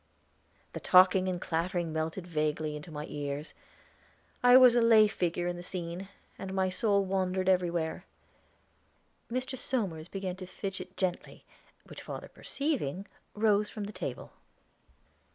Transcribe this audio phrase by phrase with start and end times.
[0.73, 3.53] The talking and clattering melted vaguely into my ears;
[4.41, 8.05] I was a lay figure in the scene, and my soul wandered elsewhere.
[9.31, 9.55] Mr.
[9.55, 11.45] Somers began to fidget gently,
[11.85, 14.31] which father perceiving, rose from the table.